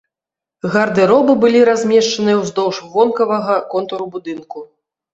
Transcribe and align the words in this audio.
Гардэробы 0.75 1.35
былі 1.43 1.61
размешчаныя 1.71 2.41
ўздоўж 2.41 2.75
вонкавага 2.97 3.63
контуру 3.71 4.13
будынку. 4.19 4.69